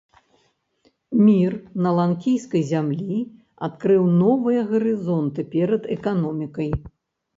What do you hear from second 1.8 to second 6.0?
на ланкійскай зямлі адкрыў новыя гарызонты перад